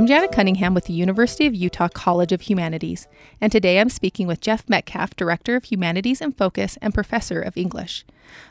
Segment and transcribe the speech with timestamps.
[0.00, 3.06] I'm Janet Cunningham with the University of Utah College of Humanities,
[3.38, 7.54] and today I'm speaking with Jeff Metcalf, Director of Humanities in Focus and Professor of
[7.54, 8.06] English.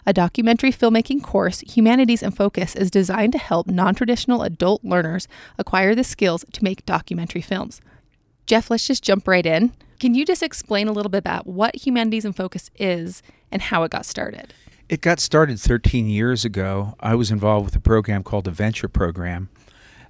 [0.05, 5.27] A documentary filmmaking course, Humanities in Focus is designed to help non traditional adult learners
[5.57, 7.81] acquire the skills to make documentary films.
[8.45, 9.73] Jeff, let's just jump right in.
[9.99, 13.81] Can you just explain a little bit about what Humanities in Focus is and how
[13.81, 14.53] it got started?
[14.87, 16.93] It got started 13 years ago.
[16.99, 19.49] I was involved with a program called the Venture Program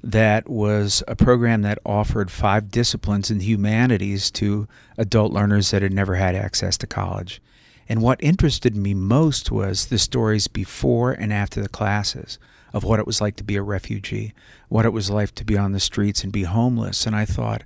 [0.03, 4.67] that was a program that offered five disciplines in the humanities to
[4.97, 7.41] adult learners that had never had access to college.
[7.87, 12.37] And what interested me most was the stories before and after the classes
[12.71, 14.33] of what it was like to be a refugee,
[14.67, 17.07] what it was like to be on the streets and be homeless.
[17.07, 17.63] And I thought,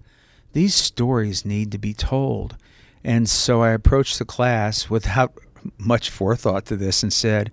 [0.53, 2.55] these stories need to be told.
[3.03, 5.33] And so I approached the class without
[5.77, 7.51] much forethought to this and said,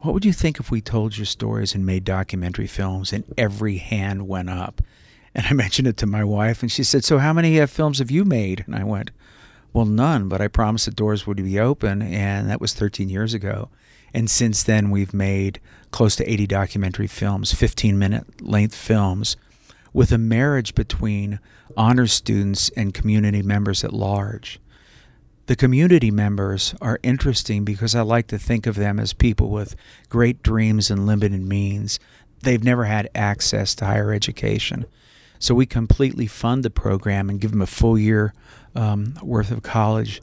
[0.00, 3.76] what would you think if we told your stories and made documentary films and every
[3.76, 4.82] hand went up?
[5.34, 7.98] And I mentioned it to my wife, and she said, So, how many uh, films
[7.98, 8.64] have you made?
[8.66, 9.10] And I went,
[9.72, 13.34] Well, none, but I promised the doors would be open, and that was 13 years
[13.34, 13.68] ago.
[14.12, 15.60] And since then, we've made
[15.92, 19.36] close to 80 documentary films, 15 minute length films,
[19.92, 21.38] with a marriage between
[21.76, 24.60] honors students and community members at large.
[25.46, 29.74] The community members are interesting because I like to think of them as people with
[30.08, 31.98] great dreams and limited means.
[32.42, 34.86] They've never had access to higher education.
[35.38, 38.32] So we completely fund the program and give them a full year
[38.74, 40.22] um, worth of college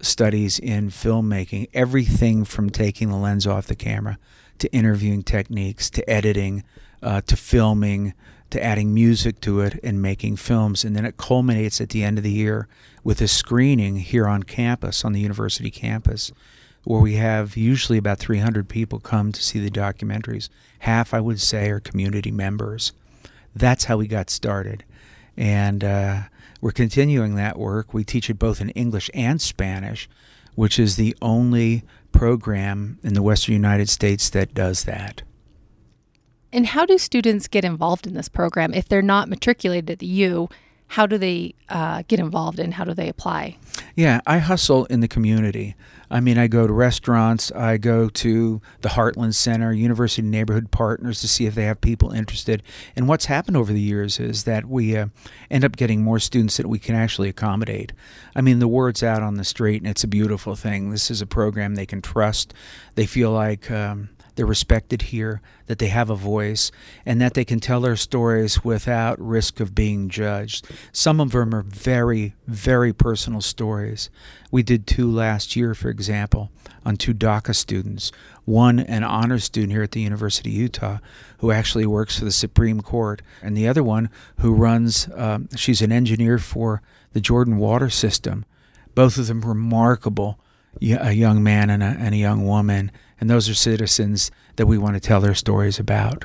[0.00, 4.18] studies in filmmaking, everything from taking the lens off the camera
[4.58, 6.64] to interviewing techniques to editing
[7.02, 8.14] uh, to filming
[8.50, 10.84] to adding music to it and making films.
[10.84, 12.68] And then it culminates at the end of the year
[13.02, 16.32] with a screening here on campus, on the university campus,
[16.84, 20.48] where we have usually about 300 people come to see the documentaries.
[20.80, 22.92] Half, I would say, are community members.
[23.54, 24.84] That's how we got started.
[25.36, 26.22] And uh,
[26.60, 27.92] we're continuing that work.
[27.92, 30.08] We teach it both in English and Spanish,
[30.54, 31.82] which is the only
[32.12, 35.22] program in the Western United States that does that.
[36.56, 40.06] And how do students get involved in this program if they're not matriculated at the
[40.06, 40.48] U?
[40.86, 43.58] How do they uh, get involved and how do they apply?
[43.94, 45.74] Yeah, I hustle in the community.
[46.10, 51.20] I mean, I go to restaurants, I go to the Hartland Center, University Neighborhood Partners
[51.20, 52.62] to see if they have people interested.
[52.94, 55.08] And what's happened over the years is that we uh,
[55.50, 57.92] end up getting more students that we can actually accommodate.
[58.34, 60.88] I mean, the word's out on the street, and it's a beautiful thing.
[60.88, 62.54] This is a program they can trust.
[62.94, 63.70] They feel like.
[63.70, 66.70] Um, they're respected here, that they have a voice,
[67.04, 70.68] and that they can tell their stories without risk of being judged.
[70.92, 74.10] Some of them are very, very personal stories.
[74.50, 76.50] We did two last year, for example,
[76.84, 78.12] on two DACA students.
[78.44, 80.98] One, an honor student here at the University of Utah,
[81.38, 85.82] who actually works for the Supreme Court, and the other one who runs, um, she's
[85.82, 86.82] an engineer for
[87.12, 88.44] the Jordan Water System.
[88.94, 90.38] Both of them remarkable
[90.82, 94.78] a young man and a, and a young woman, and those are citizens that we
[94.78, 96.24] want to tell their stories about.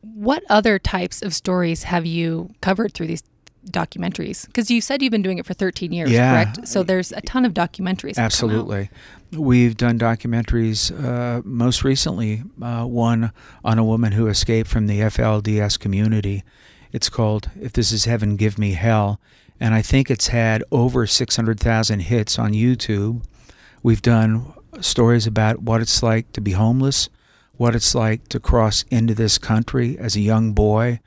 [0.00, 3.22] What other types of stories have you covered through these
[3.66, 4.46] documentaries?
[4.46, 6.44] Because you said you've been doing it for 13 years, yeah.
[6.44, 6.68] correct?
[6.68, 8.16] So there's a ton of documentaries.
[8.16, 8.90] Absolutely.
[9.32, 13.32] We've done documentaries, uh, most recently, uh, one
[13.64, 16.44] on a woman who escaped from the FLDS community.
[16.92, 19.20] It's called If This Is Heaven, Give Me Hell.
[19.60, 23.24] And I think it's had over 600,000 hits on YouTube.
[23.82, 27.08] We've done stories about what it's like to be homeless,
[27.56, 31.00] what it's like to cross into this country as a young boy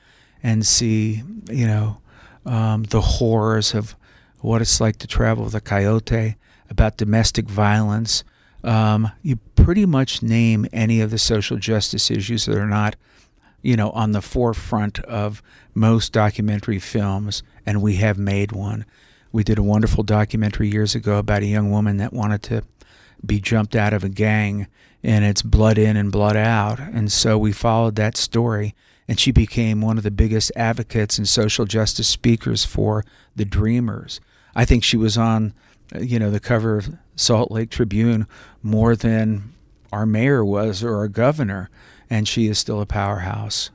[0.44, 2.02] and see, you know,
[2.46, 3.96] um, the horrors of
[4.40, 6.36] what it's like to travel with a coyote,
[6.70, 8.24] about domestic violence.
[8.64, 12.96] Um, you pretty much name any of the social justice issues that are not,
[13.62, 15.44] you know, on the forefront of
[15.74, 18.86] most documentary films, and we have made one.
[19.32, 22.64] We did a wonderful documentary years ago about a young woman that wanted to
[23.26, 24.68] be jumped out of a gang,
[25.04, 26.80] and it's blood in and blood out.
[26.80, 28.76] And so we followed that story,
[29.08, 33.04] and she became one of the biggest advocates and social justice speakers for
[33.36, 34.20] the Dreamers.
[34.56, 35.54] I think she was on,
[35.96, 38.28] uh, you know, the cover of Salt Lake Tribune
[38.62, 39.54] more than
[39.92, 41.70] our mayor was or our governor,
[42.10, 43.70] and she is still a powerhouse.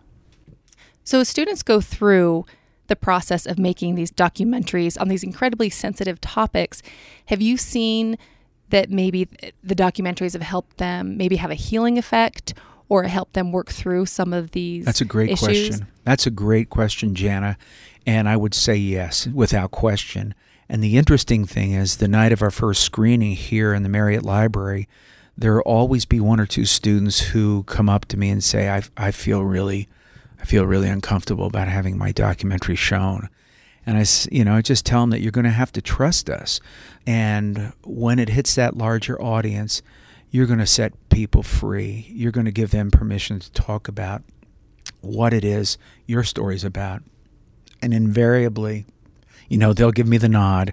[1.05, 2.47] So as students go through
[2.87, 6.83] the process of making these documentaries on these incredibly sensitive topics.
[7.27, 8.17] Have you seen
[8.71, 9.29] that maybe
[9.63, 12.55] the documentaries have helped them maybe have a healing effect
[12.89, 15.69] or help them work through some of these That's a great issues?
[15.69, 15.87] question.
[16.05, 17.59] That's a great question, Jana.
[18.07, 20.35] And I would say yes, without question.
[20.69, 24.25] And the interesting thing is, the night of our first screening here in the Marriott
[24.25, 24.89] Library,
[25.37, 28.71] there will always be one or two students who come up to me and say,
[28.71, 29.89] I, I feel really
[30.41, 33.29] I feel really uncomfortable about having my documentary shown.
[33.87, 36.29] And I, you know, I just tell them that you're going to have to trust
[36.29, 36.61] us.
[37.07, 39.81] And when it hits that larger audience,
[40.31, 42.07] you're going to set people free.
[42.11, 44.23] You're going to give them permission to talk about
[45.01, 47.03] what it is your story's about.
[47.81, 48.87] And invariably,
[49.49, 50.73] you know, they'll give me the nod.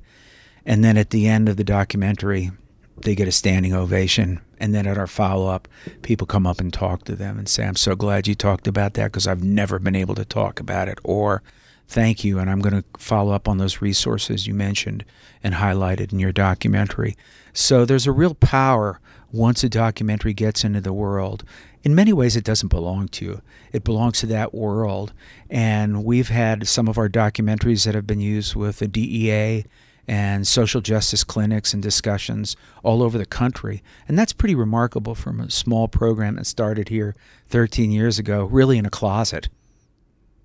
[0.66, 2.52] And then at the end of the documentary,
[2.98, 4.42] they get a standing ovation.
[4.60, 5.68] And then at our follow up,
[6.02, 8.94] people come up and talk to them and say, I'm so glad you talked about
[8.96, 11.00] that because I've never been able to talk about it.
[11.04, 11.44] Or,
[11.88, 12.40] thank you.
[12.40, 15.06] And I'm going to follow up on those resources you mentioned
[15.44, 17.16] and highlighted in your documentary.
[17.54, 19.00] So there's a real power
[19.32, 21.44] once a documentary gets into the world.
[21.84, 23.42] In many ways, it doesn't belong to you,
[23.74, 25.12] it belongs to that world.
[25.50, 29.66] And we've had some of our documentaries that have been used with the DEA
[30.08, 33.82] and social justice clinics and discussions all over the country.
[34.08, 37.16] And that's pretty remarkable from a small program that started here
[37.50, 39.50] 13 years ago, really in a closet.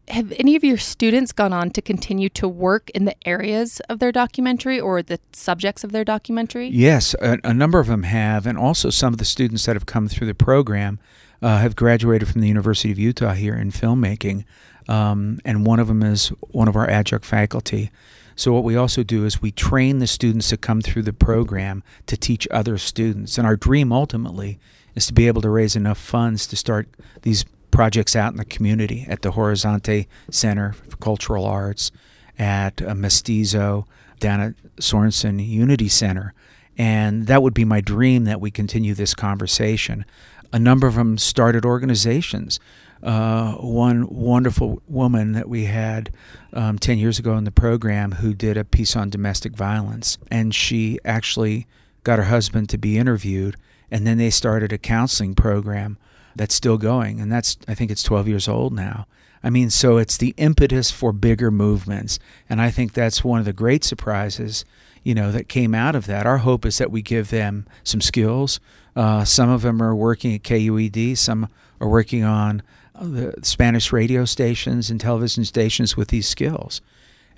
[0.09, 3.99] Have any of your students gone on to continue to work in the areas of
[3.99, 6.69] their documentary or the subjects of their documentary?
[6.69, 8.47] Yes, a, a number of them have.
[8.47, 10.99] And also, some of the students that have come through the program
[11.43, 14.45] uh, have graduated from the University of Utah here in filmmaking.
[14.89, 17.91] Um, and one of them is one of our adjunct faculty.
[18.35, 21.83] So what we also do is we train the students that come through the program
[22.07, 23.37] to teach other students.
[23.37, 24.59] And our dream ultimately
[24.95, 26.89] is to be able to raise enough funds to start
[27.23, 31.91] these projects out in the community at the Horizonte Center for Cultural Arts,
[32.39, 33.87] at uh, Mestizo,
[34.21, 36.35] down at Sorensen Unity Center.
[36.77, 40.05] And that would be my dream that we continue this conversation.
[40.53, 42.61] A number of them started organizations
[43.03, 46.13] uh, one wonderful woman that we had
[46.53, 50.19] um, 10 years ago in the program who did a piece on domestic violence.
[50.31, 51.67] And she actually
[52.03, 53.57] got her husband to be interviewed.
[53.91, 55.99] And then they started a counseling program
[56.39, 57.21] that's still going.
[57.21, 59.07] And that's, I think it's 12 years old now.
[59.43, 62.19] I mean, so it's the impetus for bigger movements.
[62.49, 64.65] And I think that's one of the great surprises,
[65.03, 66.27] you know, that came out of that.
[66.27, 68.59] Our hope is that we give them some skills.
[68.97, 71.49] Uh, some of them are working at KUED, some
[71.81, 72.63] are working on
[73.01, 76.81] the Spanish radio stations and television stations with these skills.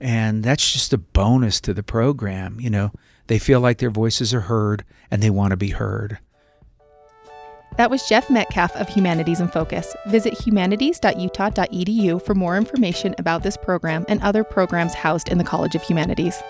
[0.01, 2.59] And that's just a bonus to the program.
[2.59, 2.93] You know,
[3.27, 6.19] they feel like their voices are heard and they want to be heard.
[7.77, 9.95] That was Jeff Metcalf of Humanities in Focus.
[10.07, 15.75] Visit humanities.utah.edu for more information about this program and other programs housed in the College
[15.75, 16.43] of Humanities.